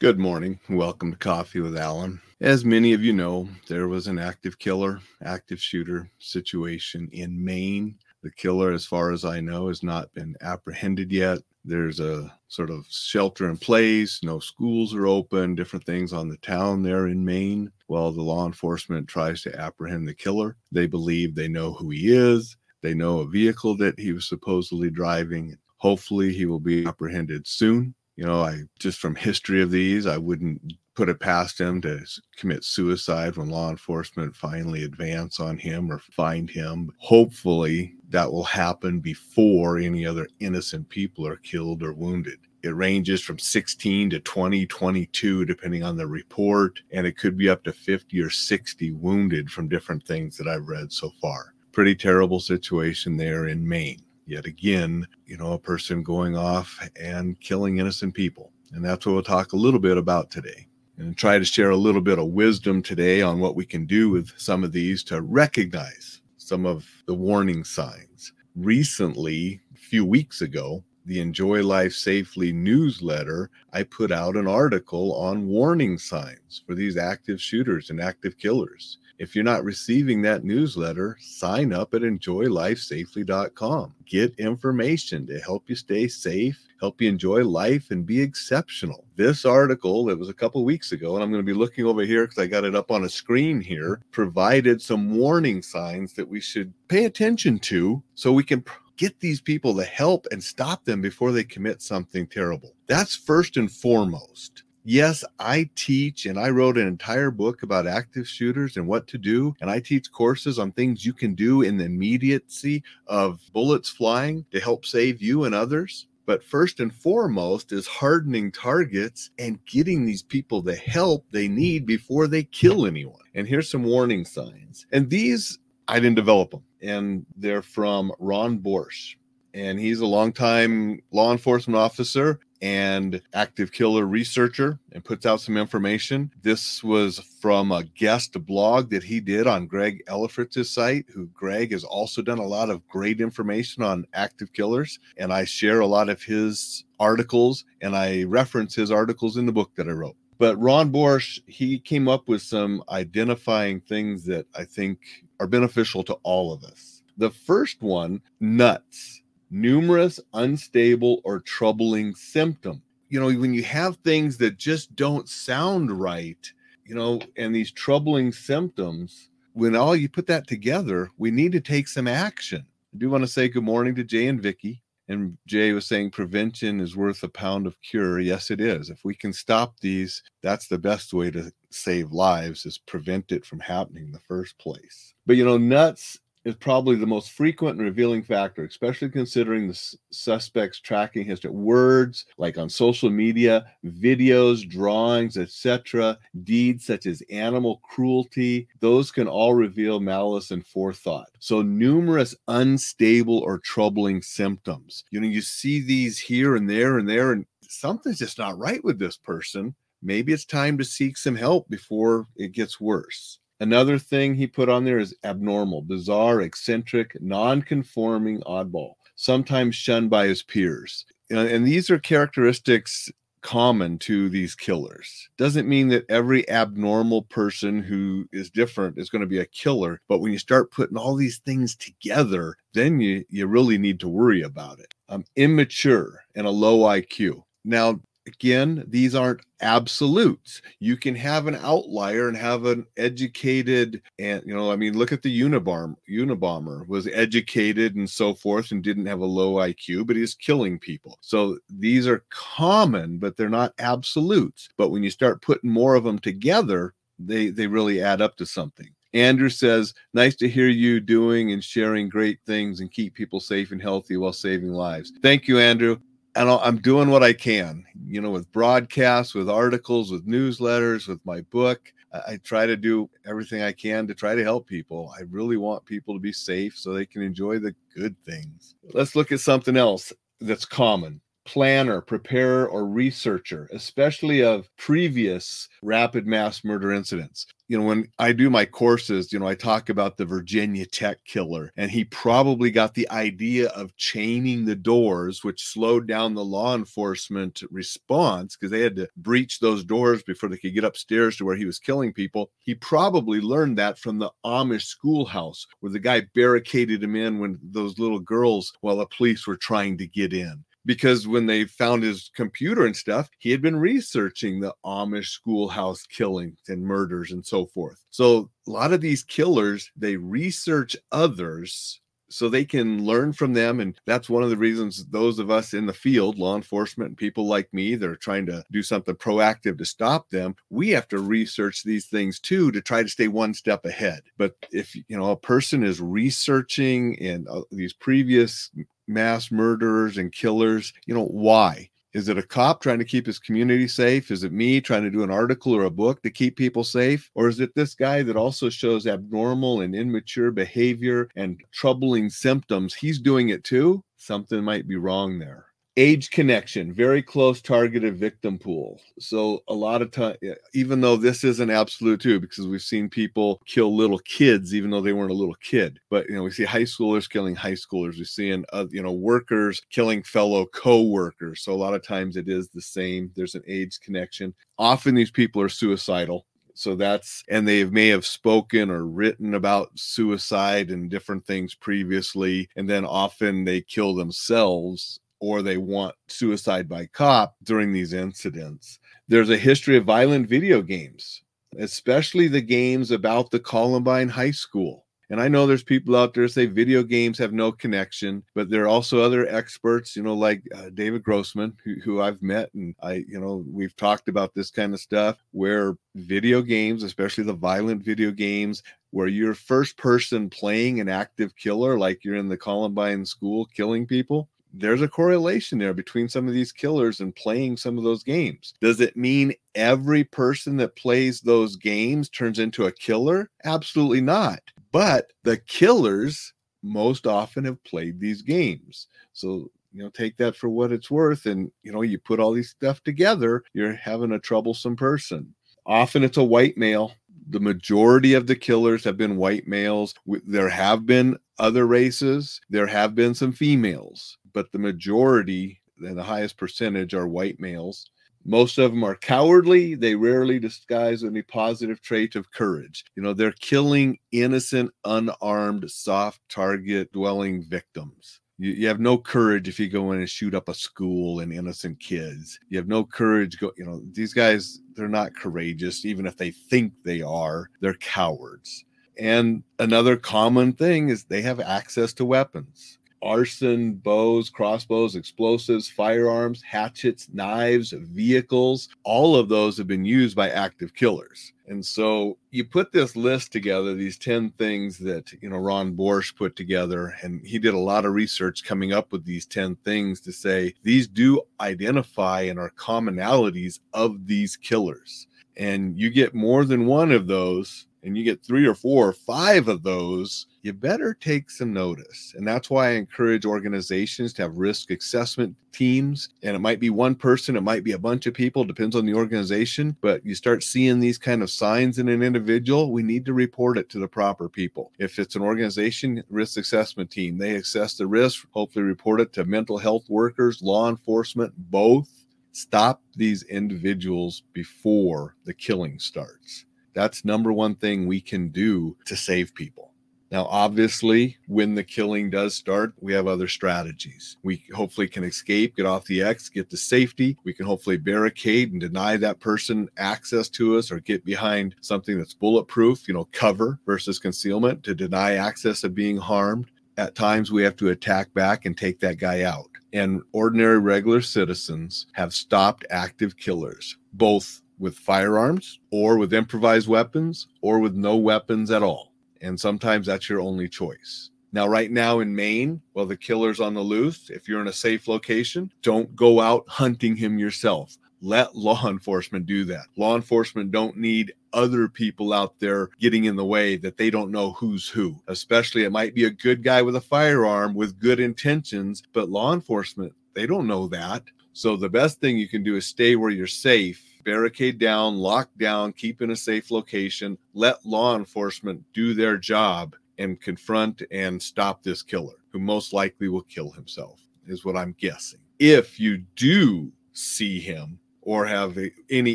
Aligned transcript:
Good 0.00 0.18
morning. 0.18 0.58
Welcome 0.70 1.12
to 1.12 1.18
Coffee 1.18 1.60
with 1.60 1.76
Alain. 1.76 2.22
As 2.40 2.64
many 2.64 2.94
of 2.94 3.04
you 3.04 3.12
know, 3.12 3.50
there 3.68 3.86
was 3.86 4.06
an 4.06 4.18
active 4.18 4.58
killer, 4.58 4.98
active 5.22 5.60
shooter 5.60 6.10
situation 6.18 7.10
in 7.12 7.44
Maine. 7.44 7.98
The 8.22 8.30
killer, 8.30 8.72
as 8.72 8.86
far 8.86 9.12
as 9.12 9.26
I 9.26 9.40
know, 9.40 9.68
has 9.68 9.82
not 9.82 10.10
been 10.14 10.36
apprehended 10.40 11.12
yet. 11.12 11.40
There's 11.66 12.00
a 12.00 12.34
sort 12.48 12.70
of 12.70 12.86
shelter 12.88 13.50
in 13.50 13.58
place, 13.58 14.22
no 14.22 14.38
schools 14.38 14.94
are 14.94 15.06
open, 15.06 15.54
different 15.54 15.84
things 15.84 16.14
on 16.14 16.30
the 16.30 16.38
town 16.38 16.82
there 16.82 17.08
in 17.08 17.22
Maine. 17.22 17.70
While 17.86 18.10
the 18.10 18.22
law 18.22 18.46
enforcement 18.46 19.06
tries 19.06 19.42
to 19.42 19.60
apprehend 19.60 20.08
the 20.08 20.14
killer, 20.14 20.56
they 20.72 20.86
believe 20.86 21.34
they 21.34 21.48
know 21.48 21.74
who 21.74 21.90
he 21.90 22.10
is. 22.10 22.56
They 22.80 22.94
know 22.94 23.18
a 23.18 23.28
vehicle 23.28 23.76
that 23.76 24.00
he 24.00 24.14
was 24.14 24.26
supposedly 24.26 24.88
driving. 24.88 25.58
Hopefully, 25.76 26.32
he 26.32 26.46
will 26.46 26.58
be 26.58 26.86
apprehended 26.86 27.46
soon 27.46 27.94
you 28.20 28.26
know, 28.26 28.42
I 28.42 28.64
just 28.78 28.98
from 28.98 29.14
history 29.14 29.62
of 29.62 29.70
these, 29.70 30.06
I 30.06 30.18
wouldn't 30.18 30.74
put 30.94 31.08
it 31.08 31.20
past 31.20 31.58
him 31.58 31.80
to 31.80 32.04
commit 32.36 32.64
suicide 32.64 33.38
when 33.38 33.48
law 33.48 33.70
enforcement 33.70 34.36
finally 34.36 34.84
advance 34.84 35.40
on 35.40 35.56
him 35.56 35.90
or 35.90 36.00
find 36.00 36.50
him. 36.50 36.92
Hopefully, 36.98 37.94
that 38.10 38.30
will 38.30 38.44
happen 38.44 39.00
before 39.00 39.78
any 39.78 40.04
other 40.04 40.28
innocent 40.38 40.86
people 40.90 41.26
are 41.26 41.36
killed 41.36 41.82
or 41.82 41.94
wounded. 41.94 42.38
It 42.62 42.76
ranges 42.76 43.22
from 43.22 43.38
16 43.38 44.10
to 44.10 44.20
20, 44.20 44.66
22, 44.66 45.46
depending 45.46 45.82
on 45.82 45.96
the 45.96 46.06
report, 46.06 46.78
and 46.92 47.06
it 47.06 47.16
could 47.16 47.38
be 47.38 47.48
up 47.48 47.64
to 47.64 47.72
50 47.72 48.20
or 48.20 48.28
60 48.28 48.92
wounded 48.92 49.50
from 49.50 49.66
different 49.66 50.06
things 50.06 50.36
that 50.36 50.46
I've 50.46 50.68
read 50.68 50.92
so 50.92 51.10
far. 51.22 51.54
Pretty 51.72 51.94
terrible 51.94 52.38
situation 52.38 53.16
there 53.16 53.48
in 53.48 53.66
Maine 53.66 54.02
yet 54.30 54.46
again, 54.46 55.06
you 55.26 55.36
know, 55.36 55.52
a 55.52 55.58
person 55.58 56.02
going 56.02 56.36
off 56.36 56.88
and 56.98 57.38
killing 57.40 57.78
innocent 57.78 58.14
people. 58.14 58.52
And 58.72 58.84
that's 58.84 59.04
what 59.04 59.12
we'll 59.12 59.22
talk 59.22 59.52
a 59.52 59.56
little 59.56 59.80
bit 59.80 59.98
about 59.98 60.30
today. 60.30 60.68
And 60.96 61.16
try 61.16 61.38
to 61.38 61.44
share 61.44 61.70
a 61.70 61.76
little 61.76 62.00
bit 62.00 62.18
of 62.18 62.28
wisdom 62.28 62.82
today 62.82 63.22
on 63.22 63.40
what 63.40 63.56
we 63.56 63.64
can 63.64 63.86
do 63.86 64.10
with 64.10 64.32
some 64.38 64.62
of 64.62 64.72
these 64.72 65.02
to 65.04 65.22
recognize 65.22 66.20
some 66.36 66.66
of 66.66 66.86
the 67.06 67.14
warning 67.14 67.64
signs. 67.64 68.32
Recently, 68.54 69.60
a 69.74 69.78
few 69.78 70.04
weeks 70.04 70.42
ago, 70.42 70.84
the 71.06 71.20
Enjoy 71.20 71.62
Life 71.62 71.92
Safely 71.92 72.52
newsletter, 72.52 73.50
I 73.72 73.82
put 73.84 74.12
out 74.12 74.36
an 74.36 74.46
article 74.46 75.14
on 75.14 75.48
warning 75.48 75.98
signs 75.98 76.62
for 76.66 76.74
these 76.74 76.96
active 76.96 77.40
shooters 77.40 77.90
and 77.90 78.00
active 78.00 78.38
killers. 78.38 78.98
If 79.20 79.34
you're 79.34 79.44
not 79.44 79.64
receiving 79.64 80.22
that 80.22 80.44
newsletter, 80.44 81.18
sign 81.20 81.74
up 81.74 81.92
at 81.92 82.00
enjoylifesafely.com. 82.00 83.94
Get 84.06 84.34
information 84.38 85.26
to 85.26 85.38
help 85.40 85.68
you 85.68 85.76
stay 85.76 86.08
safe, 86.08 86.58
help 86.80 87.02
you 87.02 87.10
enjoy 87.10 87.44
life, 87.44 87.90
and 87.90 88.06
be 88.06 88.18
exceptional. 88.18 89.04
This 89.16 89.44
article 89.44 90.06
that 90.06 90.18
was 90.18 90.30
a 90.30 90.34
couple 90.34 90.64
weeks 90.64 90.92
ago, 90.92 91.16
and 91.16 91.22
I'm 91.22 91.30
going 91.30 91.44
to 91.44 91.52
be 91.52 91.58
looking 91.58 91.84
over 91.84 92.02
here 92.06 92.24
because 92.26 92.42
I 92.42 92.46
got 92.46 92.64
it 92.64 92.74
up 92.74 92.90
on 92.90 93.04
a 93.04 93.10
screen 93.10 93.60
here, 93.60 94.00
provided 94.10 94.80
some 94.80 95.14
warning 95.14 95.60
signs 95.60 96.14
that 96.14 96.26
we 96.26 96.40
should 96.40 96.72
pay 96.88 97.04
attention 97.04 97.58
to 97.58 98.02
so 98.14 98.32
we 98.32 98.42
can 98.42 98.64
get 99.00 99.18
these 99.18 99.40
people 99.40 99.72
the 99.72 99.84
help 99.84 100.26
and 100.30 100.42
stop 100.42 100.84
them 100.84 101.00
before 101.00 101.32
they 101.32 101.42
commit 101.42 101.80
something 101.80 102.26
terrible. 102.26 102.74
That's 102.86 103.16
first 103.16 103.56
and 103.56 103.72
foremost 103.72 104.64
yes, 104.84 105.24
I 105.38 105.68
teach 105.74 106.26
and 106.26 106.38
I 106.38 106.50
wrote 106.50 106.78
an 106.78 106.86
entire 106.86 107.30
book 107.30 107.62
about 107.62 107.86
active 107.86 108.26
shooters 108.26 108.76
and 108.76 108.86
what 108.86 109.06
to 109.08 109.18
do. 109.18 109.54
And 109.60 109.70
I 109.70 109.80
teach 109.80 110.10
courses 110.10 110.58
on 110.58 110.72
things 110.72 111.04
you 111.04 111.12
can 111.12 111.34
do 111.34 111.62
in 111.62 111.76
the 111.76 111.84
immediacy 111.84 112.82
of 113.06 113.40
bullets 113.52 113.88
flying 113.88 114.44
to 114.50 114.60
help 114.60 114.84
save 114.84 115.22
you 115.22 115.44
and 115.44 115.54
others. 115.54 116.06
But 116.26 116.44
first 116.44 116.80
and 116.80 116.94
foremost 116.94 117.72
is 117.72 117.86
hardening 117.86 118.52
targets 118.52 119.30
and 119.38 119.64
getting 119.64 120.04
these 120.04 120.22
people 120.22 120.62
the 120.62 120.76
help 120.76 121.24
they 121.30 121.48
need 121.48 121.86
before 121.86 122.26
they 122.26 122.44
kill 122.44 122.86
anyone. 122.86 123.22
And 123.34 123.46
here's 123.46 123.70
some 123.70 123.82
warning 123.82 124.24
signs. 124.24 124.86
And 124.92 125.10
these, 125.10 125.58
I 125.88 125.98
didn't 125.98 126.16
develop 126.16 126.52
them. 126.52 126.62
And 126.82 127.26
they're 127.36 127.62
from 127.62 128.12
Ron 128.18 128.58
Borsch 128.58 129.16
and 129.54 129.78
he's 129.78 130.00
a 130.00 130.06
longtime 130.06 131.00
law 131.10 131.32
enforcement 131.32 131.76
officer 131.76 132.40
and 132.62 133.22
active 133.32 133.72
killer 133.72 134.04
researcher 134.04 134.78
and 134.92 135.02
puts 135.02 135.24
out 135.24 135.40
some 135.40 135.56
information. 135.56 136.30
This 136.42 136.84
was 136.84 137.18
from 137.40 137.72
a 137.72 137.84
guest 137.84 138.34
blog 138.44 138.90
that 138.90 139.02
he 139.02 139.18
did 139.18 139.46
on 139.46 139.66
Greg 139.66 140.02
Ellifritz's 140.06 140.68
site, 140.68 141.06
who 141.08 141.26
Greg 141.28 141.72
has 141.72 141.84
also 141.84 142.20
done 142.20 142.38
a 142.38 142.46
lot 142.46 142.68
of 142.68 142.86
great 142.86 143.20
information 143.20 143.82
on 143.82 144.06
active 144.12 144.52
killers. 144.52 144.98
And 145.16 145.32
I 145.32 145.44
share 145.44 145.80
a 145.80 145.86
lot 145.86 146.10
of 146.10 146.22
his 146.22 146.84
articles 146.98 147.64
and 147.80 147.96
I 147.96 148.24
reference 148.24 148.74
his 148.74 148.90
articles 148.90 149.38
in 149.38 149.46
the 149.46 149.52
book 149.52 149.74
that 149.76 149.88
I 149.88 149.92
wrote. 149.92 150.16
But 150.36 150.58
Ron 150.58 150.90
Borsch, 150.90 151.40
he 151.46 151.78
came 151.78 152.08
up 152.08 152.28
with 152.28 152.42
some 152.42 152.82
identifying 152.90 153.80
things 153.80 154.24
that 154.24 154.46
I 154.54 154.64
think 154.64 154.98
are 155.40 155.48
beneficial 155.48 156.04
to 156.04 156.14
all 156.22 156.52
of 156.52 156.62
us. 156.62 157.02
The 157.16 157.30
first 157.30 157.82
one, 157.82 158.22
nuts 158.38 159.20
numerous 159.50 160.20
unstable 160.34 161.20
or 161.24 161.40
troubling 161.40 162.14
symptom. 162.14 162.82
You 163.08 163.20
know, 163.20 163.32
when 163.38 163.52
you 163.52 163.64
have 163.64 163.96
things 163.96 164.38
that 164.38 164.56
just 164.56 164.94
don't 164.94 165.28
sound 165.28 165.90
right, 165.90 166.52
you 166.84 166.94
know, 166.94 167.20
and 167.36 167.54
these 167.54 167.72
troubling 167.72 168.32
symptoms, 168.32 169.30
when 169.52 169.74
all 169.74 169.96
you 169.96 170.08
put 170.08 170.28
that 170.28 170.46
together, 170.46 171.10
we 171.18 171.30
need 171.30 171.52
to 171.52 171.60
take 171.60 171.88
some 171.88 172.06
action. 172.06 172.64
I 172.94 172.98
do 172.98 173.10
want 173.10 173.24
to 173.24 173.28
say 173.28 173.48
good 173.48 173.64
morning 173.64 173.94
to 173.96 174.04
Jay 174.04 174.28
and 174.28 174.40
Vicky. 174.40 174.82
And 175.10 175.36
Jay 175.44 175.72
was 175.72 175.86
saying 175.86 176.12
prevention 176.12 176.78
is 176.78 176.96
worth 176.96 177.24
a 177.24 177.28
pound 177.28 177.66
of 177.66 177.76
cure. 177.82 178.20
Yes, 178.20 178.48
it 178.48 178.60
is. 178.60 178.90
If 178.90 179.04
we 179.04 179.12
can 179.12 179.32
stop 179.32 179.74
these, 179.80 180.22
that's 180.40 180.68
the 180.68 180.78
best 180.78 181.12
way 181.12 181.32
to 181.32 181.50
save 181.70 182.12
lives 182.12 182.64
is 182.64 182.78
prevent 182.78 183.32
it 183.32 183.44
from 183.44 183.58
happening 183.58 184.04
in 184.04 184.12
the 184.12 184.20
first 184.20 184.56
place. 184.58 185.12
But 185.26 185.36
you 185.36 185.44
know, 185.44 185.58
nuts 185.58 186.16
is 186.44 186.54
probably 186.54 186.96
the 186.96 187.06
most 187.06 187.32
frequent 187.32 187.76
and 187.76 187.84
revealing 187.84 188.22
factor, 188.22 188.64
especially 188.64 189.10
considering 189.10 189.68
the 189.68 189.94
suspect's 190.10 190.80
tracking 190.80 191.24
history. 191.24 191.50
Words 191.50 192.24
like 192.38 192.56
on 192.56 192.68
social 192.68 193.10
media, 193.10 193.66
videos, 193.84 194.68
drawings, 194.68 195.36
etc., 195.36 196.18
deeds 196.44 196.86
such 196.86 197.06
as 197.06 197.22
animal 197.30 197.80
cruelty, 197.82 198.68
those 198.80 199.12
can 199.12 199.28
all 199.28 199.54
reveal 199.54 200.00
malice 200.00 200.50
and 200.50 200.66
forethought. 200.66 201.28
So, 201.38 201.62
numerous 201.62 202.34
unstable 202.48 203.38
or 203.38 203.58
troubling 203.58 204.22
symptoms. 204.22 205.04
You 205.10 205.20
know, 205.20 205.28
you 205.28 205.42
see 205.42 205.80
these 205.80 206.18
here 206.18 206.56
and 206.56 206.68
there 206.68 206.98
and 206.98 207.08
there, 207.08 207.32
and 207.32 207.44
something's 207.62 208.18
just 208.18 208.38
not 208.38 208.58
right 208.58 208.82
with 208.84 208.98
this 208.98 209.16
person. 209.16 209.74
Maybe 210.02 210.32
it's 210.32 210.46
time 210.46 210.78
to 210.78 210.84
seek 210.84 211.18
some 211.18 211.36
help 211.36 211.68
before 211.68 212.26
it 212.36 212.52
gets 212.52 212.80
worse. 212.80 213.38
Another 213.60 213.98
thing 213.98 214.34
he 214.34 214.46
put 214.46 214.68
on 214.68 214.84
there 214.84 214.98
is 214.98 215.14
abnormal, 215.22 215.82
bizarre, 215.82 216.40
eccentric, 216.40 217.16
non-conforming, 217.20 218.40
oddball, 218.42 218.94
sometimes 219.16 219.76
shunned 219.76 220.08
by 220.08 220.26
his 220.26 220.42
peers. 220.42 221.04
And 221.30 221.66
these 221.66 221.90
are 221.90 221.98
characteristics 221.98 223.10
common 223.42 223.98
to 223.98 224.28
these 224.28 224.54
killers. 224.54 225.28
Doesn't 225.36 225.68
mean 225.68 225.88
that 225.88 226.04
every 226.08 226.48
abnormal 226.48 227.22
person 227.22 227.82
who 227.82 228.26
is 228.32 228.50
different 228.50 228.98
is 228.98 229.10
going 229.10 229.20
to 229.20 229.26
be 229.26 229.38
a 229.38 229.46
killer, 229.46 230.00
but 230.08 230.18
when 230.18 230.32
you 230.32 230.38
start 230.38 230.70
putting 230.70 230.96
all 230.96 231.14
these 231.14 231.38
things 231.38 231.76
together, 231.76 232.56
then 232.74 233.00
you 233.00 233.24
you 233.28 233.46
really 233.46 233.78
need 233.78 234.00
to 234.00 234.08
worry 234.08 234.42
about 234.42 234.78
it. 234.78 234.94
Um, 235.08 235.24
immature 235.36 236.24
and 236.34 236.46
a 236.46 236.50
low 236.50 236.80
IQ. 236.80 237.42
Now, 237.64 238.00
again, 238.34 238.84
these 238.86 239.14
aren't 239.14 239.40
absolutes. 239.60 240.62
You 240.78 240.96
can 240.96 241.14
have 241.14 241.46
an 241.46 241.56
outlier 241.56 242.28
and 242.28 242.36
have 242.36 242.64
an 242.64 242.86
educated, 242.96 244.02
and 244.18 244.42
you 244.46 244.54
know, 244.54 244.70
I 244.70 244.76
mean, 244.76 244.96
look 244.96 245.12
at 245.12 245.22
the 245.22 245.40
Unabomber. 245.40 245.96
Unabomber 246.10 246.86
was 246.88 247.06
educated 247.08 247.96
and 247.96 248.08
so 248.08 248.34
forth, 248.34 248.70
and 248.70 248.82
didn't 248.82 249.06
have 249.06 249.20
a 249.20 249.26
low 249.26 249.54
IQ, 249.54 250.06
but 250.06 250.16
he's 250.16 250.34
killing 250.34 250.78
people. 250.78 251.18
So 251.20 251.58
these 251.68 252.06
are 252.06 252.24
common, 252.30 253.18
but 253.18 253.36
they're 253.36 253.48
not 253.48 253.74
absolutes. 253.78 254.68
But 254.76 254.90
when 254.90 255.02
you 255.02 255.10
start 255.10 255.42
putting 255.42 255.70
more 255.70 255.94
of 255.94 256.04
them 256.04 256.18
together, 256.18 256.94
they 257.18 257.50
they 257.50 257.66
really 257.66 258.02
add 258.02 258.20
up 258.20 258.36
to 258.36 258.46
something. 258.46 258.88
Andrew 259.12 259.48
says, 259.48 259.92
Nice 260.14 260.36
to 260.36 260.48
hear 260.48 260.68
you 260.68 261.00
doing 261.00 261.50
and 261.50 261.64
sharing 261.64 262.08
great 262.08 262.38
things 262.46 262.78
and 262.78 262.92
keep 262.92 263.14
people 263.14 263.40
safe 263.40 263.72
and 263.72 263.82
healthy 263.82 264.16
while 264.16 264.32
saving 264.32 264.72
lives. 264.72 265.12
Thank 265.20 265.48
you, 265.48 265.58
Andrew 265.58 265.98
and 266.36 266.48
I'm 266.48 266.78
doing 266.78 267.10
what 267.10 267.22
I 267.22 267.32
can, 267.32 267.84
you 268.06 268.20
know, 268.20 268.30
with 268.30 268.50
broadcasts, 268.52 269.34
with 269.34 269.48
articles, 269.48 270.10
with 270.10 270.26
newsletters, 270.26 271.08
with 271.08 271.24
my 271.24 271.40
book. 271.42 271.92
I, 272.26 272.38
try 272.38 272.66
to 272.66 272.76
do 272.76 273.08
everything 273.24 273.62
I 273.62 273.70
can 273.70 274.08
to 274.08 274.14
try 274.14 274.34
to 274.34 274.42
help 274.42 274.66
people. 274.66 275.14
I 275.16 275.22
really 275.30 275.56
want 275.56 275.84
people 275.84 276.12
to 276.14 276.20
be 276.20 276.32
safe 276.32 276.76
so 276.76 276.92
they 276.92 277.06
can 277.06 277.22
enjoy 277.22 277.60
the 277.60 277.72
good 277.94 278.16
things. 278.24 278.74
Let's 278.92 279.14
look 279.14 279.30
at 279.30 279.38
something 279.38 279.76
else 279.76 280.12
that's 280.40 280.64
common 280.64 281.20
planner, 281.50 282.00
preparer, 282.00 282.68
or 282.68 282.86
researcher, 282.86 283.68
especially 283.72 284.40
of 284.44 284.68
previous 284.76 285.68
rapid 285.82 286.24
mass 286.24 286.62
murder 286.62 286.92
incidents 286.92 287.46
you 287.70 287.78
know, 287.78 287.84
when 287.84 288.08
I 288.18 288.32
do 288.32 288.50
my 288.50 288.64
courses, 288.64 289.32
you 289.32 289.38
know, 289.38 289.46
I 289.46 289.54
talk 289.54 289.90
about 289.90 290.16
the 290.16 290.24
Virginia 290.24 290.84
Tech 290.84 291.24
killer, 291.24 291.72
and 291.76 291.88
he 291.88 292.02
probably 292.02 292.72
got 292.72 292.94
the 292.94 293.08
idea 293.12 293.68
of 293.68 293.96
chaining 293.96 294.64
the 294.64 294.74
doors, 294.74 295.44
which 295.44 295.62
slowed 295.62 296.08
down 296.08 296.34
the 296.34 296.44
law 296.44 296.74
enforcement 296.74 297.62
response 297.70 298.56
because 298.56 298.72
they 298.72 298.80
had 298.80 298.96
to 298.96 299.08
breach 299.18 299.60
those 299.60 299.84
doors 299.84 300.24
before 300.24 300.48
they 300.48 300.56
could 300.56 300.74
get 300.74 300.82
upstairs 300.82 301.36
to 301.36 301.44
where 301.44 301.54
he 301.54 301.64
was 301.64 301.78
killing 301.78 302.12
people. 302.12 302.50
He 302.58 302.74
probably 302.74 303.40
learned 303.40 303.78
that 303.78 304.00
from 304.00 304.18
the 304.18 304.32
Amish 304.44 304.86
schoolhouse 304.86 305.64
where 305.78 305.92
the 305.92 306.00
guy 306.00 306.22
barricaded 306.34 307.04
him 307.04 307.14
in 307.14 307.38
when 307.38 307.56
those 307.62 308.00
little 308.00 308.18
girls, 308.18 308.72
while 308.80 308.96
the 308.96 309.06
police 309.16 309.46
were 309.46 309.56
trying 309.56 309.96
to 309.98 310.08
get 310.08 310.32
in 310.32 310.64
because 310.86 311.28
when 311.28 311.46
they 311.46 311.64
found 311.64 312.02
his 312.02 312.30
computer 312.34 312.86
and 312.86 312.96
stuff, 312.96 313.28
he 313.38 313.50
had 313.50 313.62
been 313.62 313.76
researching 313.76 314.60
the 314.60 314.74
Amish 314.84 315.28
schoolhouse 315.28 316.04
killings 316.06 316.58
and 316.68 316.82
murders 316.82 317.32
and 317.32 317.44
so 317.44 317.66
forth. 317.66 318.02
So 318.10 318.50
a 318.66 318.70
lot 318.70 318.92
of 318.92 319.00
these 319.00 319.22
killers, 319.22 319.90
they 319.96 320.16
research 320.16 320.96
others 321.12 322.00
so 322.30 322.48
they 322.48 322.64
can 322.64 323.04
learn 323.04 323.32
from 323.32 323.52
them. 323.52 323.80
And 323.80 323.98
that's 324.06 324.30
one 324.30 324.42
of 324.42 324.50
the 324.50 324.56
reasons 324.56 325.04
those 325.06 325.38
of 325.38 325.50
us 325.50 325.74
in 325.74 325.86
the 325.86 325.92
field, 325.92 326.38
law 326.38 326.56
enforcement 326.56 327.08
and 327.08 327.16
people 327.16 327.46
like 327.46 327.72
me 327.74 327.96
that 327.96 328.08
are 328.08 328.16
trying 328.16 328.46
to 328.46 328.64
do 328.70 328.82
something 328.82 329.16
proactive 329.16 329.76
to 329.78 329.84
stop 329.84 330.30
them, 330.30 330.54
we 330.70 330.90
have 330.90 331.08
to 331.08 331.18
research 331.18 331.82
these 331.82 332.06
things 332.06 332.38
too 332.38 332.70
to 332.72 332.80
try 332.80 333.02
to 333.02 333.08
stay 333.08 333.28
one 333.28 333.52
step 333.52 333.84
ahead. 333.84 334.22
But 334.38 334.54
if 334.70 334.94
you 334.94 335.18
know 335.18 335.30
a 335.30 335.36
person 335.36 335.82
is 335.82 336.00
researching 336.00 337.14
in 337.14 337.46
uh, 337.50 337.62
these 337.70 337.92
previous 337.92 338.70
mass 339.10 339.50
murderers 339.50 340.16
and 340.16 340.32
killers. 340.32 340.92
You 341.06 341.14
know, 341.14 341.26
why? 341.26 341.90
Is 342.12 342.28
it 342.28 342.38
a 342.38 342.42
cop 342.42 342.80
trying 342.80 342.98
to 342.98 343.04
keep 343.04 343.26
his 343.26 343.38
community 343.38 343.86
safe? 343.86 344.30
Is 344.30 344.42
it 344.42 344.52
me 344.52 344.80
trying 344.80 345.04
to 345.04 345.10
do 345.10 345.22
an 345.22 345.30
article 345.30 345.74
or 345.74 345.84
a 345.84 345.90
book 345.90 346.22
to 346.22 346.30
keep 346.30 346.56
people 346.56 346.82
safe? 346.82 347.30
Or 347.34 347.48
is 347.48 347.60
it 347.60 347.74
this 347.74 347.94
guy 347.94 348.22
that 348.24 348.36
also 348.36 348.68
shows 348.68 349.06
abnormal 349.06 349.82
and 349.82 349.94
immature 349.94 350.50
behavior 350.50 351.28
and 351.36 351.60
troubling 351.72 352.28
symptoms? 352.28 352.94
He's 352.94 353.20
doing 353.20 353.50
it 353.50 353.62
too. 353.62 354.02
Something 354.16 354.64
might 354.64 354.88
be 354.88 354.96
wrong 354.96 355.38
there 355.38 355.69
age 356.00 356.30
connection 356.30 356.94
very 356.94 357.22
close 357.22 357.60
targeted 357.60 358.16
victim 358.16 358.58
pool. 358.58 358.98
So 359.18 359.62
a 359.68 359.74
lot 359.74 360.00
of 360.00 360.10
time 360.10 360.36
even 360.72 361.02
though 361.02 361.16
this 361.16 361.44
is 361.44 361.60
an 361.60 361.68
absolute 361.68 362.22
too 362.22 362.40
because 362.40 362.66
we've 362.66 362.80
seen 362.80 363.10
people 363.10 363.60
kill 363.66 363.94
little 363.94 364.18
kids 364.20 364.74
even 364.74 364.90
though 364.90 365.02
they 365.02 365.12
weren't 365.12 365.30
a 365.30 365.34
little 365.34 365.56
kid 365.56 366.00
but 366.08 366.26
you 366.26 366.34
know 366.34 366.42
we 366.42 366.52
see 366.52 366.64
high 366.64 366.84
schoolers 366.84 367.28
killing 367.28 367.54
high 367.54 367.72
schoolers. 367.72 368.16
We 368.16 368.24
see 368.24 368.50
in 368.50 368.64
uh, 368.72 368.86
you 368.90 369.02
know 369.02 369.12
workers 369.12 369.82
killing 369.90 370.22
fellow 370.22 370.64
co-workers. 370.64 371.62
So 371.62 371.72
a 371.72 371.82
lot 371.84 371.92
of 371.92 372.02
times 372.02 372.38
it 372.38 372.48
is 372.48 372.68
the 372.68 372.80
same. 372.80 373.30
There's 373.36 373.54
an 373.54 373.64
age 373.66 374.00
connection. 374.00 374.54
Often 374.78 375.16
these 375.16 375.30
people 375.30 375.60
are 375.60 375.68
suicidal. 375.68 376.46
So 376.72 376.94
that's 376.94 377.44
and 377.50 377.68
they 377.68 377.84
may 377.84 378.08
have 378.08 378.24
spoken 378.24 378.88
or 378.90 379.04
written 379.04 379.54
about 379.54 379.90
suicide 379.96 380.90
and 380.90 381.10
different 381.10 381.44
things 381.44 381.74
previously 381.74 382.70
and 382.76 382.88
then 382.88 383.04
often 383.04 383.64
they 383.64 383.82
kill 383.82 384.14
themselves 384.14 385.20
or 385.40 385.62
they 385.62 385.76
want 385.76 386.14
suicide 386.28 386.88
by 386.88 387.06
cop 387.06 387.56
during 387.64 387.92
these 387.92 388.12
incidents. 388.12 388.98
There's 389.28 389.50
a 389.50 389.56
history 389.56 389.96
of 389.96 390.04
violent 390.04 390.48
video 390.48 390.82
games, 390.82 391.42
especially 391.78 392.48
the 392.48 392.60
games 392.60 393.10
about 393.10 393.50
the 393.50 393.60
Columbine 393.60 394.28
High 394.28 394.50
School. 394.50 395.06
And 395.30 395.40
I 395.40 395.46
know 395.46 395.64
there's 395.64 395.84
people 395.84 396.16
out 396.16 396.34
there 396.34 396.48
say 396.48 396.66
video 396.66 397.04
games 397.04 397.38
have 397.38 397.52
no 397.52 397.70
connection, 397.70 398.42
but 398.56 398.68
there 398.68 398.82
are 398.82 398.88
also 398.88 399.20
other 399.20 399.46
experts, 399.46 400.16
you 400.16 400.24
know, 400.24 400.34
like 400.34 400.60
uh, 400.74 400.90
David 400.92 401.22
Grossman, 401.22 401.72
who, 401.84 401.94
who 402.02 402.20
I've 402.20 402.42
met, 402.42 402.74
and 402.74 402.96
I, 403.00 403.24
you 403.28 403.38
know, 403.38 403.64
we've 403.70 403.94
talked 403.94 404.28
about 404.28 404.54
this 404.54 404.72
kind 404.72 404.92
of 404.92 404.98
stuff 404.98 405.36
where 405.52 405.96
video 406.16 406.62
games, 406.62 407.04
especially 407.04 407.44
the 407.44 407.52
violent 407.52 408.02
video 408.02 408.32
games, 408.32 408.82
where 409.10 409.28
you're 409.28 409.54
first 409.54 409.96
person 409.96 410.50
playing 410.50 410.98
an 410.98 411.08
active 411.08 411.54
killer, 411.54 411.96
like 411.96 412.24
you're 412.24 412.34
in 412.34 412.48
the 412.48 412.56
Columbine 412.56 413.24
school 413.24 413.66
killing 413.66 414.08
people, 414.08 414.48
there's 414.72 415.02
a 415.02 415.08
correlation 415.08 415.78
there 415.78 415.94
between 415.94 416.28
some 416.28 416.46
of 416.46 416.54
these 416.54 416.72
killers 416.72 417.20
and 417.20 417.34
playing 417.34 417.76
some 417.76 417.98
of 417.98 418.04
those 418.04 418.22
games. 418.22 418.74
Does 418.80 419.00
it 419.00 419.16
mean 419.16 419.54
every 419.74 420.24
person 420.24 420.76
that 420.78 420.96
plays 420.96 421.40
those 421.40 421.76
games 421.76 422.28
turns 422.28 422.58
into 422.58 422.86
a 422.86 422.92
killer? 422.92 423.50
Absolutely 423.64 424.20
not. 424.20 424.60
But 424.92 425.32
the 425.44 425.56
killers 425.56 426.52
most 426.82 427.26
often 427.26 427.64
have 427.64 427.82
played 427.84 428.20
these 428.20 428.42
games. 428.42 429.06
So, 429.32 429.70
you 429.92 430.02
know, 430.02 430.10
take 430.10 430.36
that 430.38 430.56
for 430.56 430.68
what 430.68 430.92
it's 430.92 431.10
worth. 431.10 431.46
And, 431.46 431.70
you 431.82 431.92
know, 431.92 432.02
you 432.02 432.18
put 432.18 432.40
all 432.40 432.52
these 432.52 432.70
stuff 432.70 433.02
together, 433.02 433.62
you're 433.74 433.94
having 433.94 434.32
a 434.32 434.38
troublesome 434.38 434.96
person. 434.96 435.54
Often 435.86 436.24
it's 436.24 436.36
a 436.36 436.44
white 436.44 436.76
male 436.76 437.12
the 437.50 437.60
majority 437.60 438.34
of 438.34 438.46
the 438.46 438.56
killers 438.56 439.04
have 439.04 439.16
been 439.16 439.36
white 439.36 439.66
males. 439.66 440.14
There 440.26 440.68
have 440.68 441.04
been 441.04 441.36
other 441.58 441.86
races, 441.86 442.60
there 442.70 442.86
have 442.86 443.14
been 443.14 443.34
some 443.34 443.52
females, 443.52 444.38
but 444.52 444.70
the 444.72 444.78
majority 444.78 445.80
and 445.98 446.16
the 446.16 446.22
highest 446.22 446.56
percentage 446.56 447.14
are 447.14 447.28
white 447.28 447.60
males. 447.60 448.10
Most 448.44 448.78
of 448.78 448.90
them 448.90 449.04
are 449.04 449.16
cowardly. 449.16 449.94
They 449.94 450.14
rarely 450.14 450.58
disguise 450.58 451.24
any 451.24 451.42
positive 451.42 452.00
trait 452.00 452.36
of 452.36 452.50
courage. 452.50 453.04
You 453.14 453.22
know, 453.22 453.34
they're 453.34 453.52
killing 453.52 454.18
innocent, 454.32 454.92
unarmed, 455.04 455.90
soft 455.90 456.40
target 456.48 457.12
dwelling 457.12 457.62
victims. 457.62 458.40
You, 458.58 458.72
you, 458.72 458.88
have 458.88 459.00
no 459.00 459.18
courage 459.18 459.68
if 459.68 459.78
you 459.78 459.88
go 459.88 460.12
in 460.12 460.20
and 460.20 460.28
shoot 460.28 460.54
up 460.54 460.68
a 460.68 460.74
school 460.74 461.40
and 461.40 461.52
innocent 461.52 462.00
kids. 462.00 462.58
You 462.68 462.78
have 462.78 462.88
no 462.88 463.04
courage. 463.04 463.58
Go, 463.58 463.72
you 463.76 463.84
know, 463.84 464.02
these 464.12 464.32
guys, 464.32 464.80
they're 464.94 465.08
not 465.08 465.36
courageous, 465.36 466.04
even 466.04 466.26
if 466.26 466.36
they 466.36 466.50
think 466.50 466.92
they 467.04 467.20
are. 467.20 467.68
They're 467.80 467.94
cowards. 467.94 468.84
And 469.18 469.62
another 469.78 470.16
common 470.16 470.72
thing 470.72 471.10
is 471.10 471.24
they 471.24 471.42
have 471.42 471.60
access 471.60 472.14
to 472.14 472.24
weapons 472.24 472.99
arson, 473.22 473.94
bows, 473.94 474.50
crossbows, 474.50 475.16
explosives, 475.16 475.88
firearms, 475.88 476.62
hatchets, 476.62 477.28
knives, 477.32 477.92
vehicles. 477.92 478.88
All 479.04 479.36
of 479.36 479.48
those 479.48 479.76
have 479.78 479.86
been 479.86 480.04
used 480.04 480.36
by 480.36 480.50
active 480.50 480.94
killers. 480.94 481.52
And 481.66 481.84
so 481.84 482.36
you 482.50 482.64
put 482.64 482.90
this 482.90 483.14
list 483.14 483.52
together, 483.52 483.94
these 483.94 484.18
10 484.18 484.50
things 484.58 484.98
that, 484.98 485.32
you 485.40 485.48
know, 485.48 485.58
Ron 485.58 485.92
Borsch 485.92 486.34
put 486.34 486.56
together, 486.56 487.14
and 487.22 487.46
he 487.46 487.60
did 487.60 487.74
a 487.74 487.78
lot 487.78 488.04
of 488.04 488.12
research 488.12 488.64
coming 488.64 488.92
up 488.92 489.12
with 489.12 489.24
these 489.24 489.46
10 489.46 489.76
things 489.84 490.20
to 490.22 490.32
say 490.32 490.74
these 490.82 491.06
do 491.06 491.40
identify 491.60 492.40
and 492.42 492.58
are 492.58 492.70
commonalities 492.70 493.78
of 493.94 494.26
these 494.26 494.56
killers. 494.56 495.28
And 495.56 495.96
you 495.96 496.10
get 496.10 496.34
more 496.34 496.64
than 496.64 496.86
one 496.86 497.12
of 497.12 497.28
those, 497.28 497.86
and 498.02 498.16
you 498.16 498.24
get 498.24 498.44
three 498.44 498.66
or 498.66 498.74
four 498.74 499.08
or 499.08 499.12
five 499.12 499.68
of 499.68 499.82
those 499.84 500.46
you 500.62 500.72
better 500.74 501.14
take 501.14 501.48
some 501.48 501.72
notice. 501.72 502.34
And 502.36 502.46
that's 502.46 502.68
why 502.68 502.88
I 502.88 502.92
encourage 502.92 503.46
organizations 503.46 504.32
to 504.34 504.42
have 504.42 504.56
risk 504.56 504.90
assessment 504.90 505.56
teams. 505.72 506.28
And 506.42 506.54
it 506.54 506.58
might 506.58 506.80
be 506.80 506.90
one 506.90 507.14
person, 507.14 507.56
it 507.56 507.62
might 507.62 507.82
be 507.82 507.92
a 507.92 507.98
bunch 507.98 508.26
of 508.26 508.34
people, 508.34 508.64
depends 508.64 508.94
on 508.94 509.06
the 509.06 509.14
organization. 509.14 509.96
But 510.02 510.24
you 510.24 510.34
start 510.34 510.62
seeing 510.62 511.00
these 511.00 511.16
kind 511.16 511.42
of 511.42 511.50
signs 511.50 511.98
in 511.98 512.08
an 512.08 512.22
individual, 512.22 512.92
we 512.92 513.02
need 513.02 513.24
to 513.26 513.32
report 513.32 513.78
it 513.78 513.88
to 513.90 513.98
the 513.98 514.08
proper 514.08 514.48
people. 514.48 514.92
If 514.98 515.18
it's 515.18 515.34
an 515.34 515.42
organization 515.42 516.22
risk 516.28 516.58
assessment 516.58 517.10
team, 517.10 517.38
they 517.38 517.54
assess 517.54 517.96
the 517.96 518.06
risk, 518.06 518.46
hopefully 518.50 518.84
report 518.84 519.20
it 519.20 519.32
to 519.34 519.44
mental 519.44 519.78
health 519.78 520.08
workers, 520.10 520.62
law 520.62 520.90
enforcement, 520.90 521.54
both. 521.56 522.08
Stop 522.52 523.00
these 523.14 523.44
individuals 523.44 524.42
before 524.52 525.36
the 525.44 525.54
killing 525.54 525.98
starts. 526.00 526.66
That's 526.94 527.24
number 527.24 527.52
one 527.52 527.76
thing 527.76 528.06
we 528.06 528.20
can 528.20 528.48
do 528.48 528.96
to 529.06 529.16
save 529.16 529.54
people. 529.54 529.89
Now, 530.30 530.44
obviously, 530.44 531.38
when 531.48 531.74
the 531.74 531.82
killing 531.82 532.30
does 532.30 532.54
start, 532.54 532.94
we 533.00 533.12
have 533.14 533.26
other 533.26 533.48
strategies. 533.48 534.36
We 534.44 534.64
hopefully 534.72 535.08
can 535.08 535.24
escape, 535.24 535.74
get 535.74 535.86
off 535.86 536.04
the 536.04 536.22
X, 536.22 536.48
get 536.48 536.70
to 536.70 536.76
safety. 536.76 537.36
We 537.42 537.52
can 537.52 537.66
hopefully 537.66 537.96
barricade 537.96 538.70
and 538.70 538.80
deny 538.80 539.16
that 539.16 539.40
person 539.40 539.88
access 539.96 540.48
to 540.50 540.78
us 540.78 540.92
or 540.92 541.00
get 541.00 541.24
behind 541.24 541.74
something 541.80 542.16
that's 542.16 542.34
bulletproof, 542.34 543.08
you 543.08 543.14
know, 543.14 543.28
cover 543.32 543.80
versus 543.86 544.20
concealment 544.20 544.84
to 544.84 544.94
deny 544.94 545.34
access 545.34 545.82
of 545.82 545.96
being 545.96 546.16
harmed. 546.16 546.70
At 546.96 547.16
times, 547.16 547.50
we 547.50 547.64
have 547.64 547.76
to 547.76 547.88
attack 547.88 548.32
back 548.32 548.66
and 548.66 548.78
take 548.78 549.00
that 549.00 549.18
guy 549.18 549.42
out. 549.42 549.70
And 549.92 550.22
ordinary, 550.30 550.78
regular 550.78 551.22
citizens 551.22 552.06
have 552.12 552.32
stopped 552.32 552.84
active 552.90 553.36
killers, 553.36 553.96
both 554.12 554.62
with 554.78 554.96
firearms 554.96 555.80
or 555.90 556.18
with 556.18 556.32
improvised 556.32 556.86
weapons 556.86 557.48
or 557.62 557.80
with 557.80 557.94
no 557.94 558.16
weapons 558.16 558.70
at 558.70 558.84
all 558.84 559.09
and 559.40 559.58
sometimes 559.58 560.06
that's 560.06 560.28
your 560.28 560.40
only 560.40 560.68
choice. 560.68 561.30
Now, 561.52 561.66
right 561.66 561.90
now 561.90 562.20
in 562.20 562.34
Maine, 562.34 562.80
while 562.92 563.06
the 563.06 563.16
killer's 563.16 563.60
on 563.60 563.74
the 563.74 563.80
loose, 563.80 564.30
if 564.30 564.48
you're 564.48 564.60
in 564.60 564.68
a 564.68 564.72
safe 564.72 565.08
location, 565.08 565.72
don't 565.82 566.14
go 566.14 566.40
out 566.40 566.64
hunting 566.68 567.16
him 567.16 567.38
yourself. 567.38 567.96
Let 568.22 568.54
law 568.54 568.86
enforcement 568.88 569.46
do 569.46 569.64
that. 569.64 569.86
Law 569.96 570.14
enforcement 570.14 570.70
don't 570.70 570.96
need 570.96 571.32
other 571.52 571.88
people 571.88 572.32
out 572.32 572.54
there 572.60 572.90
getting 573.00 573.24
in 573.24 573.34
the 573.34 573.44
way 573.44 573.76
that 573.76 573.96
they 573.96 574.10
don't 574.10 574.30
know 574.30 574.52
who's 574.52 574.88
who. 574.88 575.20
Especially, 575.26 575.82
it 575.82 575.90
might 575.90 576.14
be 576.14 576.24
a 576.24 576.30
good 576.30 576.62
guy 576.62 576.82
with 576.82 576.94
a 576.94 577.00
firearm 577.00 577.74
with 577.74 577.98
good 577.98 578.20
intentions, 578.20 579.02
but 579.12 579.28
law 579.28 579.52
enforcement, 579.52 580.12
they 580.34 580.46
don't 580.46 580.68
know 580.68 580.86
that. 580.88 581.24
So 581.52 581.76
the 581.76 581.88
best 581.88 582.20
thing 582.20 582.38
you 582.38 582.48
can 582.48 582.62
do 582.62 582.76
is 582.76 582.86
stay 582.86 583.16
where 583.16 583.30
you're 583.30 583.48
safe, 583.48 584.09
barricade 584.30 584.78
down, 584.78 585.18
lock 585.18 585.50
down, 585.58 585.92
keep 585.92 586.22
in 586.22 586.30
a 586.30 586.36
safe 586.36 586.70
location, 586.70 587.36
let 587.52 587.84
law 587.84 588.16
enforcement 588.16 588.80
do 588.92 589.12
their 589.12 589.36
job 589.36 589.96
and 590.18 590.40
confront 590.40 591.02
and 591.10 591.42
stop 591.42 591.82
this 591.82 592.00
killer 592.00 592.36
who 592.52 592.60
most 592.60 592.92
likely 592.92 593.28
will 593.28 593.42
kill 593.42 593.72
himself, 593.72 594.20
is 594.46 594.64
what 594.64 594.76
I'm 594.76 594.94
guessing. 595.00 595.40
If 595.58 595.98
you 595.98 596.18
do 596.36 596.92
see 597.12 597.58
him, 597.58 597.98
or 598.22 598.46
have 598.46 598.78
any 599.10 599.34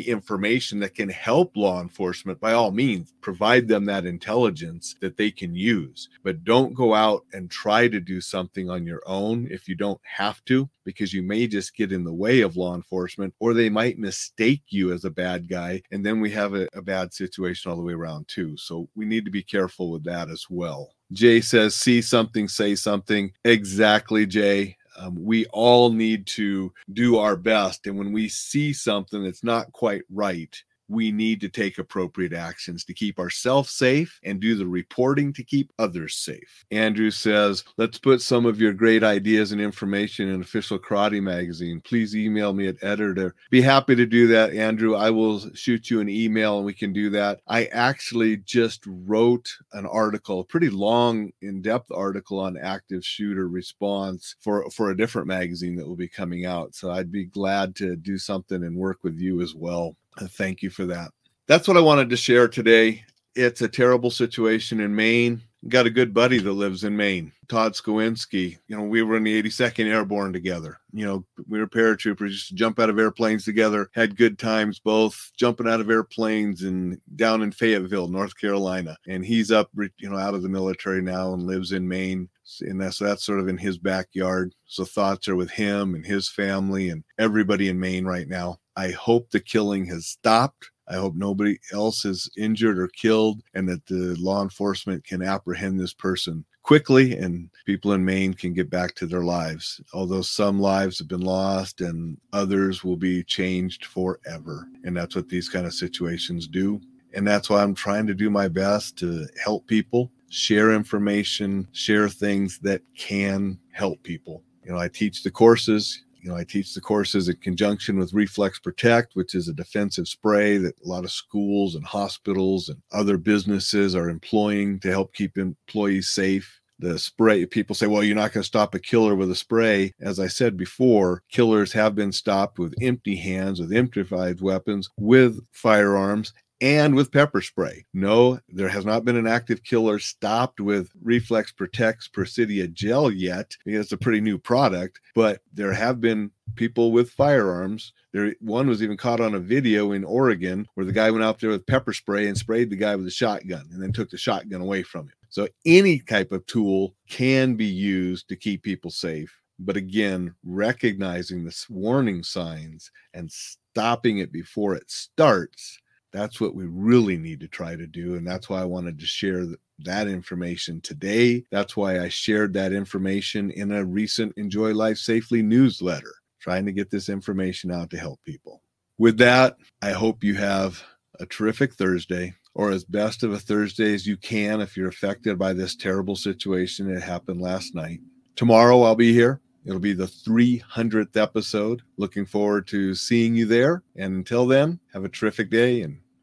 information 0.00 0.78
that 0.80 0.94
can 0.94 1.08
help 1.08 1.56
law 1.56 1.80
enforcement, 1.80 2.38
by 2.40 2.52
all 2.52 2.70
means, 2.70 3.12
provide 3.20 3.66
them 3.66 3.84
that 3.84 4.06
intelligence 4.06 4.94
that 5.00 5.16
they 5.16 5.30
can 5.30 5.54
use. 5.54 6.08
But 6.22 6.44
don't 6.44 6.74
go 6.74 6.94
out 6.94 7.24
and 7.32 7.50
try 7.50 7.88
to 7.88 8.00
do 8.00 8.20
something 8.20 8.70
on 8.70 8.86
your 8.86 9.02
own 9.06 9.48
if 9.50 9.68
you 9.68 9.74
don't 9.74 10.00
have 10.04 10.44
to, 10.44 10.68
because 10.84 11.12
you 11.12 11.22
may 11.22 11.46
just 11.46 11.74
get 11.74 11.90
in 11.90 12.04
the 12.04 12.12
way 12.12 12.42
of 12.42 12.56
law 12.56 12.74
enforcement, 12.74 13.34
or 13.40 13.54
they 13.54 13.68
might 13.68 13.98
mistake 13.98 14.62
you 14.68 14.92
as 14.92 15.04
a 15.04 15.10
bad 15.10 15.48
guy. 15.48 15.82
And 15.90 16.06
then 16.06 16.20
we 16.20 16.30
have 16.30 16.54
a, 16.54 16.68
a 16.74 16.82
bad 16.82 17.12
situation 17.12 17.70
all 17.70 17.76
the 17.76 17.82
way 17.82 17.94
around, 17.94 18.28
too. 18.28 18.56
So 18.56 18.88
we 18.94 19.04
need 19.04 19.24
to 19.24 19.30
be 19.30 19.42
careful 19.42 19.90
with 19.90 20.04
that 20.04 20.28
as 20.28 20.46
well. 20.48 20.92
Jay 21.12 21.40
says, 21.40 21.76
see 21.76 22.02
something, 22.02 22.48
say 22.48 22.74
something. 22.74 23.32
Exactly, 23.44 24.26
Jay 24.26 24.76
um, 24.98 25.22
we 25.22 25.46
all 25.46 25.90
need 25.92 26.26
to 26.26 26.72
do 26.92 27.18
our 27.18 27.36
best. 27.36 27.86
And 27.86 27.98
when 27.98 28.12
we 28.12 28.28
see 28.28 28.72
something 28.72 29.22
that's 29.22 29.44
not 29.44 29.72
quite 29.72 30.02
right, 30.10 30.54
we 30.88 31.10
need 31.10 31.40
to 31.40 31.48
take 31.48 31.78
appropriate 31.78 32.32
actions 32.32 32.84
to 32.84 32.94
keep 32.94 33.18
ourselves 33.18 33.70
safe 33.70 34.18
and 34.24 34.40
do 34.40 34.54
the 34.54 34.66
reporting 34.66 35.32
to 35.32 35.44
keep 35.44 35.72
others 35.78 36.16
safe. 36.16 36.64
Andrew 36.70 37.10
says, 37.10 37.64
Let's 37.76 37.98
put 37.98 38.22
some 38.22 38.46
of 38.46 38.60
your 38.60 38.72
great 38.72 39.02
ideas 39.02 39.52
and 39.52 39.60
information 39.60 40.28
in 40.28 40.40
official 40.40 40.78
karate 40.78 41.22
magazine. 41.22 41.80
Please 41.80 42.16
email 42.16 42.52
me 42.52 42.68
at 42.68 42.82
editor. 42.82 43.34
Be 43.50 43.60
happy 43.60 43.94
to 43.96 44.06
do 44.06 44.26
that, 44.28 44.54
Andrew. 44.54 44.94
I 44.94 45.10
will 45.10 45.40
shoot 45.54 45.90
you 45.90 46.00
an 46.00 46.08
email 46.08 46.58
and 46.58 46.66
we 46.66 46.74
can 46.74 46.92
do 46.92 47.10
that. 47.10 47.40
I 47.48 47.66
actually 47.66 48.38
just 48.38 48.84
wrote 48.86 49.48
an 49.72 49.86
article, 49.86 50.40
a 50.40 50.44
pretty 50.44 50.70
long, 50.70 51.30
in 51.42 51.62
depth 51.62 51.90
article 51.90 52.40
on 52.40 52.56
active 52.56 53.04
shooter 53.04 53.48
response 53.48 54.36
for, 54.40 54.68
for 54.70 54.90
a 54.90 54.96
different 54.96 55.28
magazine 55.28 55.76
that 55.76 55.86
will 55.86 55.96
be 55.96 56.08
coming 56.08 56.46
out. 56.46 56.74
So 56.74 56.90
I'd 56.90 57.12
be 57.12 57.24
glad 57.24 57.74
to 57.76 57.96
do 57.96 58.18
something 58.18 58.64
and 58.64 58.76
work 58.76 58.98
with 59.02 59.18
you 59.18 59.40
as 59.40 59.54
well. 59.54 59.96
Uh, 60.16 60.26
thank 60.26 60.62
you 60.62 60.70
for 60.70 60.86
that. 60.86 61.10
That's 61.46 61.68
what 61.68 61.76
I 61.76 61.80
wanted 61.80 62.10
to 62.10 62.16
share 62.16 62.48
today. 62.48 63.04
It's 63.34 63.60
a 63.60 63.68
terrible 63.68 64.10
situation 64.10 64.80
in 64.80 64.94
Maine. 64.94 65.42
Got 65.68 65.86
a 65.86 65.90
good 65.90 66.14
buddy 66.14 66.38
that 66.38 66.52
lives 66.52 66.84
in 66.84 66.96
Maine, 66.96 67.32
Todd 67.48 67.72
Skowinski. 67.72 68.56
You 68.68 68.76
know, 68.76 68.84
we 68.84 69.02
were 69.02 69.16
in 69.16 69.24
the 69.24 69.42
82nd 69.42 69.86
Airborne 69.86 70.32
together. 70.32 70.78
You 70.92 71.06
know, 71.06 71.24
we 71.48 71.58
were 71.58 71.66
paratroopers, 71.66 72.30
just 72.30 72.54
jump 72.54 72.78
out 72.78 72.88
of 72.88 72.98
airplanes 72.98 73.44
together, 73.44 73.90
had 73.92 74.16
good 74.16 74.38
times 74.38 74.78
both 74.78 75.32
jumping 75.36 75.68
out 75.68 75.80
of 75.80 75.90
airplanes 75.90 76.62
and 76.62 77.00
down 77.16 77.42
in 77.42 77.50
Fayetteville, 77.50 78.08
North 78.08 78.38
Carolina. 78.38 78.96
And 79.08 79.24
he's 79.24 79.50
up, 79.50 79.70
you 79.98 80.08
know, 80.08 80.18
out 80.18 80.34
of 80.34 80.42
the 80.42 80.48
military 80.48 81.02
now 81.02 81.34
and 81.34 81.46
lives 81.46 81.72
in 81.72 81.86
Maine. 81.86 82.28
And 82.60 82.80
that's, 82.80 82.98
that's 82.98 83.24
sort 83.24 83.40
of 83.40 83.48
in 83.48 83.58
his 83.58 83.76
backyard. 83.76 84.54
So 84.66 84.84
thoughts 84.84 85.26
are 85.26 85.36
with 85.36 85.50
him 85.50 85.94
and 85.96 86.06
his 86.06 86.28
family 86.28 86.90
and 86.90 87.02
everybody 87.18 87.68
in 87.68 87.80
Maine 87.80 88.04
right 88.04 88.28
now. 88.28 88.60
I 88.76 88.90
hope 88.90 89.30
the 89.30 89.40
killing 89.40 89.86
has 89.86 90.06
stopped. 90.06 90.70
I 90.88 90.94
hope 90.94 91.14
nobody 91.16 91.58
else 91.72 92.04
is 92.04 92.30
injured 92.36 92.78
or 92.78 92.88
killed 92.88 93.42
and 93.54 93.68
that 93.68 93.86
the 93.86 94.14
law 94.18 94.42
enforcement 94.42 95.04
can 95.04 95.22
apprehend 95.22 95.80
this 95.80 95.94
person 95.94 96.44
quickly 96.62 97.16
and 97.16 97.48
people 97.64 97.92
in 97.92 98.04
Maine 98.04 98.34
can 98.34 98.52
get 98.52 98.68
back 98.70 98.94
to 98.96 99.06
their 99.06 99.22
lives. 99.22 99.80
Although 99.94 100.22
some 100.22 100.60
lives 100.60 100.98
have 100.98 101.08
been 101.08 101.20
lost 101.20 101.80
and 101.80 102.18
others 102.32 102.84
will 102.84 102.96
be 102.96 103.24
changed 103.24 103.86
forever. 103.86 104.68
And 104.84 104.96
that's 104.96 105.16
what 105.16 105.28
these 105.28 105.48
kind 105.48 105.66
of 105.66 105.74
situations 105.74 106.46
do. 106.46 106.80
And 107.14 107.26
that's 107.26 107.48
why 107.48 107.62
I'm 107.62 107.74
trying 107.74 108.06
to 108.08 108.14
do 108.14 108.30
my 108.30 108.46
best 108.46 108.96
to 108.98 109.26
help 109.42 109.66
people, 109.66 110.12
share 110.28 110.72
information, 110.72 111.66
share 111.72 112.08
things 112.08 112.58
that 112.60 112.82
can 112.96 113.58
help 113.72 114.02
people. 114.02 114.42
You 114.64 114.72
know, 114.72 114.78
I 114.78 114.88
teach 114.88 115.22
the 115.22 115.30
courses 115.30 116.04
you 116.26 116.32
know, 116.32 116.38
I 116.38 116.42
teach 116.42 116.74
the 116.74 116.80
courses 116.80 117.28
in 117.28 117.36
conjunction 117.36 117.98
with 117.98 118.12
Reflex 118.12 118.58
Protect, 118.58 119.14
which 119.14 119.36
is 119.36 119.46
a 119.46 119.52
defensive 119.52 120.08
spray 120.08 120.58
that 120.58 120.74
a 120.84 120.88
lot 120.88 121.04
of 121.04 121.12
schools 121.12 121.76
and 121.76 121.86
hospitals 121.86 122.68
and 122.68 122.82
other 122.90 123.16
businesses 123.16 123.94
are 123.94 124.08
employing 124.08 124.80
to 124.80 124.90
help 124.90 125.14
keep 125.14 125.38
employees 125.38 126.08
safe. 126.08 126.60
The 126.80 126.98
spray 126.98 127.46
people 127.46 127.76
say 127.76 127.86
well 127.86 128.02
you're 128.02 128.16
not 128.16 128.32
going 128.32 128.42
to 128.42 128.46
stop 128.46 128.74
a 128.74 128.80
killer 128.80 129.14
with 129.14 129.30
a 129.30 129.36
spray. 129.36 129.94
As 130.00 130.18
i 130.18 130.26
said 130.26 130.58
before 130.58 131.22
killers 131.30 131.72
have 131.72 131.94
been 131.94 132.12
stopped 132.12 132.58
with 132.58 132.74
empty 132.82 133.16
hands 133.16 133.60
with 133.60 133.72
improvised 133.72 134.42
weapons 134.42 134.90
with 134.98 135.40
firearms 135.52 136.34
and 136.60 136.94
with 136.94 137.12
pepper 137.12 137.40
spray. 137.40 137.84
No, 137.92 138.40
there 138.48 138.68
has 138.68 138.84
not 138.84 139.04
been 139.04 139.16
an 139.16 139.26
active 139.26 139.62
killer 139.62 139.98
stopped 139.98 140.60
with 140.60 140.90
Reflex 141.02 141.52
Protects 141.52 142.08
Presidia 142.08 142.72
gel 142.72 143.10
yet 143.10 143.56
because 143.64 143.86
it's 143.86 143.92
a 143.92 143.98
pretty 143.98 144.20
new 144.20 144.38
product, 144.38 145.00
but 145.14 145.40
there 145.52 145.72
have 145.72 146.00
been 146.00 146.30
people 146.54 146.92
with 146.92 147.10
firearms. 147.10 147.92
There 148.12 148.34
one 148.40 148.68
was 148.68 148.82
even 148.82 148.96
caught 148.96 149.20
on 149.20 149.34
a 149.34 149.40
video 149.40 149.92
in 149.92 150.04
Oregon 150.04 150.66
where 150.74 150.86
the 150.86 150.92
guy 150.92 151.10
went 151.10 151.24
out 151.24 151.40
there 151.40 151.50
with 151.50 151.66
pepper 151.66 151.92
spray 151.92 152.28
and 152.28 152.38
sprayed 152.38 152.70
the 152.70 152.76
guy 152.76 152.96
with 152.96 153.06
a 153.06 153.10
shotgun 153.10 153.68
and 153.72 153.82
then 153.82 153.92
took 153.92 154.10
the 154.10 154.16
shotgun 154.16 154.60
away 154.60 154.82
from 154.82 155.06
him. 155.06 155.14
So 155.28 155.48
any 155.66 155.98
type 155.98 156.32
of 156.32 156.46
tool 156.46 156.94
can 157.10 157.56
be 157.56 157.66
used 157.66 158.28
to 158.28 158.36
keep 158.36 158.62
people 158.62 158.90
safe. 158.90 159.34
But 159.58 159.76
again, 159.76 160.34
recognizing 160.44 161.44
the 161.44 161.66
warning 161.68 162.22
signs 162.22 162.90
and 163.14 163.30
stopping 163.30 164.18
it 164.18 164.32
before 164.32 164.74
it 164.74 164.90
starts 164.90 165.78
that's 166.16 166.40
what 166.40 166.54
we 166.54 166.64
really 166.64 167.16
need 167.16 167.40
to 167.40 167.48
try 167.48 167.76
to 167.76 167.86
do. 167.86 168.16
And 168.16 168.26
that's 168.26 168.48
why 168.48 168.60
I 168.60 168.64
wanted 168.64 168.98
to 168.98 169.06
share 169.06 169.46
that 169.80 170.08
information 170.08 170.80
today. 170.80 171.44
That's 171.50 171.76
why 171.76 172.00
I 172.00 172.08
shared 172.08 172.54
that 172.54 172.72
information 172.72 173.50
in 173.50 173.72
a 173.72 173.84
recent 173.84 174.32
Enjoy 174.36 174.72
Life 174.72 174.98
Safely 174.98 175.42
newsletter, 175.42 176.14
trying 176.40 176.64
to 176.66 176.72
get 176.72 176.90
this 176.90 177.08
information 177.08 177.70
out 177.70 177.90
to 177.90 177.98
help 177.98 178.20
people. 178.24 178.62
With 178.98 179.18
that, 179.18 179.56
I 179.82 179.90
hope 179.90 180.24
you 180.24 180.34
have 180.34 180.82
a 181.20 181.26
terrific 181.26 181.74
Thursday 181.74 182.34
or 182.54 182.70
as 182.70 182.84
best 182.84 183.22
of 183.22 183.32
a 183.32 183.38
Thursday 183.38 183.92
as 183.92 184.06
you 184.06 184.16
can 184.16 184.62
if 184.62 184.76
you're 184.76 184.88
affected 184.88 185.38
by 185.38 185.52
this 185.52 185.76
terrible 185.76 186.16
situation 186.16 186.92
that 186.92 187.02
happened 187.02 187.40
last 187.40 187.74
night. 187.74 188.00
Tomorrow 188.34 188.80
I'll 188.80 188.94
be 188.94 189.12
here. 189.12 189.42
It'll 189.66 189.80
be 189.80 189.92
the 189.92 190.06
300th 190.06 191.16
episode. 191.16 191.82
Looking 191.98 192.24
forward 192.24 192.66
to 192.68 192.94
seeing 192.94 193.34
you 193.34 193.44
there. 193.46 193.82
And 193.96 194.14
until 194.14 194.46
then, 194.46 194.78
have 194.92 195.04
a 195.04 195.08
terrific 195.08 195.50
day 195.50 195.82
and 195.82 195.98